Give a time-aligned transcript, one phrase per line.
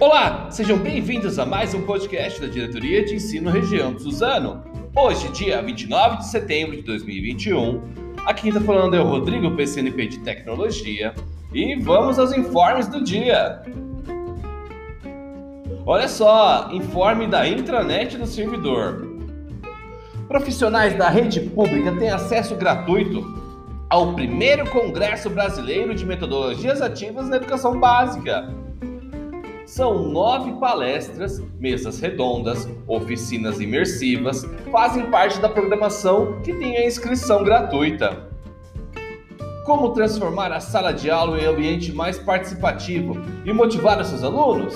[0.00, 4.62] Olá, sejam bem-vindos a mais um podcast da Diretoria de Ensino Região de Suzano.
[4.94, 7.82] Hoje, dia 29 de setembro de 2021,
[8.24, 11.12] aqui está falando é o Rodrigo, PCNP de Tecnologia,
[11.52, 13.60] e vamos aos informes do dia.
[15.84, 19.04] Olha só, informe da intranet do servidor.
[20.28, 23.26] Profissionais da rede pública têm acesso gratuito
[23.90, 28.67] ao primeiro Congresso Brasileiro de Metodologias Ativas na Educação Básica
[29.68, 37.44] são nove palestras, mesas redondas, oficinas imersivas, fazem parte da programação que tem a inscrição
[37.44, 38.30] gratuita.
[39.66, 44.74] Como transformar a sala de aula em ambiente mais participativo e motivar os seus alunos?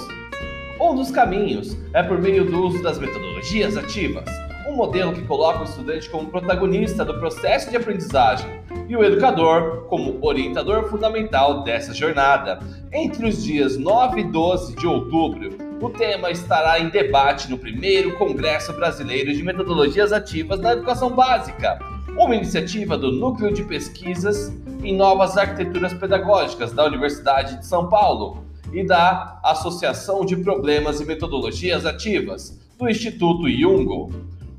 [0.79, 4.29] Um dos caminhos é por meio do uso das metodologias ativas,
[4.69, 9.87] um modelo que coloca o estudante como protagonista do processo de aprendizagem e o educador
[9.89, 12.59] como orientador fundamental dessa jornada.
[12.93, 18.17] Entre os dias 9 e 12 de outubro, o tema estará em debate no primeiro
[18.17, 21.79] Congresso Brasileiro de Metodologias Ativas na Educação Básica,
[22.19, 28.45] uma iniciativa do Núcleo de Pesquisas em Novas Arquiteturas Pedagógicas da Universidade de São Paulo
[28.73, 34.13] e da Associação de Problemas e Metodologias Ativas do Instituto Jungo.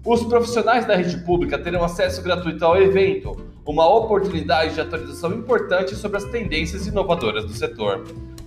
[0.06, 5.96] Os profissionais da rede pública terão acesso gratuito ao evento, uma oportunidade de atualização importante
[5.96, 8.04] sobre as tendências inovadoras do setor.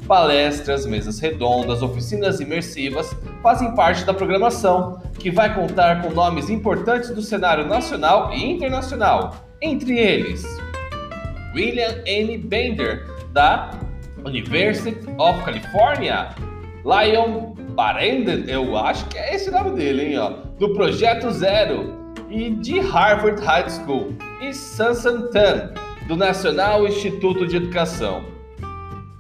[0.07, 7.11] Palestras, mesas redondas, oficinas imersivas fazem parte da programação, que vai contar com nomes importantes
[7.11, 10.45] do cenário nacional e internacional, entre eles
[11.55, 12.39] William N.
[12.39, 13.71] Bender, da
[14.25, 16.29] University of California,
[16.85, 22.06] Lion Barenden, eu acho que é esse o nome dele, hein, ó, do Projeto Zero
[22.29, 25.73] e de Harvard High School, e Sansan Tan,
[26.09, 28.25] do Nacional Instituto de Educação.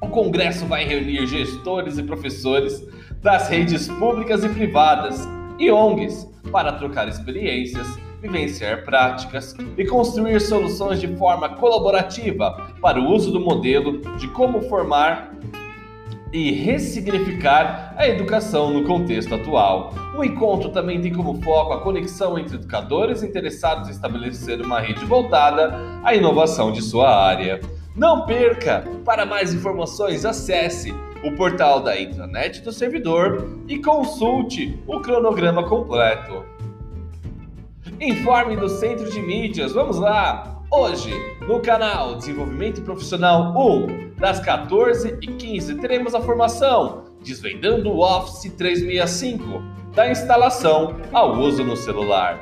[0.00, 2.86] O congresso vai reunir gestores e professores
[3.22, 5.26] das redes públicas e privadas
[5.58, 7.86] e ONGs para trocar experiências,
[8.20, 14.62] vivenciar práticas e construir soluções de forma colaborativa para o uso do modelo de como
[14.62, 15.32] formar
[16.36, 19.94] e ressignificar a educação no contexto atual.
[20.14, 25.02] O encontro também tem como foco a conexão entre educadores interessados em estabelecer uma rede
[25.06, 27.58] voltada à inovação de sua área.
[27.96, 28.84] Não perca!
[29.02, 30.94] Para mais informações, acesse
[31.24, 36.44] o portal da intranet do servidor e consulte o cronograma completo.
[37.98, 40.55] Informe do Centro de Mídias, vamos lá!
[40.70, 41.12] Hoje,
[41.46, 49.62] no canal Desenvolvimento Profissional 1, das 14h15, teremos a formação Desvendando o Office 365,
[49.94, 52.38] da instalação ao uso no celular.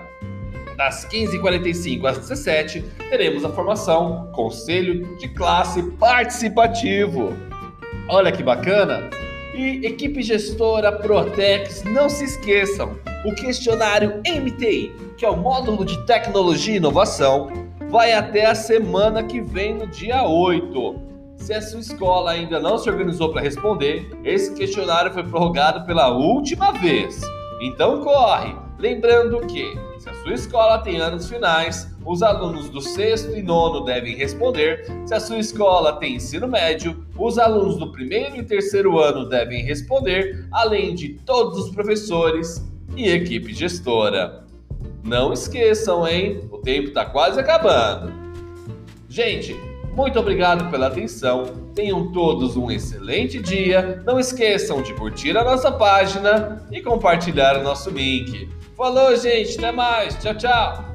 [0.76, 7.32] Das 15h45 às 17 teremos a formação Conselho de Classe Participativo.
[8.08, 9.08] Olha que bacana!
[9.54, 16.04] E equipe gestora Protex, não se esqueçam, o questionário MTI, que é o módulo de
[16.06, 17.63] tecnologia e inovação,
[17.94, 20.96] vai até a semana que vem, no dia 8.
[21.36, 26.08] Se a sua escola ainda não se organizou para responder, esse questionário foi prorrogado pela
[26.08, 27.20] última vez.
[27.60, 28.52] Então corre!
[28.80, 33.84] Lembrando que, se a sua escola tem anos finais, os alunos do sexto e nono
[33.84, 34.84] devem responder.
[35.06, 39.62] Se a sua escola tem ensino médio, os alunos do primeiro e terceiro ano devem
[39.62, 42.60] responder, além de todos os professores
[42.96, 44.43] e equipe gestora.
[45.04, 46.48] Não esqueçam, hein?
[46.50, 48.10] O tempo está quase acabando.
[49.06, 49.54] Gente,
[49.94, 51.44] muito obrigado pela atenção.
[51.74, 54.02] Tenham todos um excelente dia.
[54.06, 58.48] Não esqueçam de curtir a nossa página e compartilhar o nosso link.
[58.76, 59.58] Falou, gente.
[59.58, 60.16] Até mais.
[60.16, 60.93] Tchau, tchau.